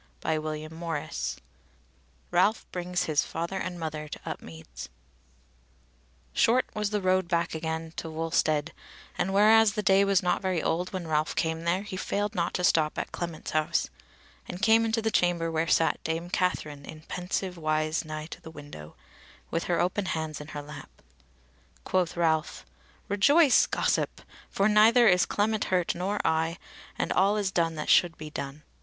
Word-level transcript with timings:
CHAPTER 0.23 0.67
30 0.67 1.41
Ralph 2.31 2.65
Brings 2.71 3.03
His 3.03 3.23
Father 3.23 3.57
and 3.57 3.79
Mother 3.79 4.07
to 4.07 4.19
Upmeads 4.25 4.89
Short 6.33 6.65
was 6.73 6.89
the 6.89 7.03
road 7.03 7.27
back 7.27 7.53
again 7.53 7.93
to 7.97 8.09
Wulstead, 8.09 8.71
and 9.15 9.31
whereas 9.31 9.73
the 9.73 9.83
day 9.83 10.03
was 10.03 10.23
not 10.23 10.41
very 10.41 10.59
old 10.63 10.91
when 10.91 11.07
Ralph 11.07 11.35
came 11.35 11.65
there, 11.65 11.83
he 11.83 11.97
failed 11.97 12.33
not 12.33 12.55
to 12.55 12.63
stop 12.63 12.97
at 12.97 13.11
Clement's 13.11 13.51
house, 13.51 13.91
and 14.47 14.59
came 14.63 14.85
into 14.85 15.03
the 15.03 15.11
chamber 15.11 15.51
where 15.51 15.67
sat 15.67 16.03
Dame 16.03 16.31
Katherine 16.31 16.83
in 16.83 17.01
pensive 17.01 17.55
wise 17.55 18.03
nigh 18.03 18.25
to 18.25 18.41
the 18.41 18.49
window, 18.49 18.95
with 19.51 19.65
her 19.65 19.79
open 19.79 20.05
hands 20.05 20.41
in 20.41 20.47
her 20.47 20.63
lap. 20.63 20.89
Quoth 21.83 22.17
Ralph: 22.17 22.65
"Rejoice, 23.07 23.67
gossip! 23.67 24.23
for 24.49 24.67
neither 24.67 25.07
is 25.07 25.27
Clement 25.27 25.65
hurt, 25.65 25.93
nor 25.93 26.19
I, 26.25 26.57
and 26.97 27.13
all 27.13 27.37
is 27.37 27.51
done 27.51 27.75
that 27.75 27.87
should 27.89 28.17
be 28.17 28.31
done." 28.31 28.63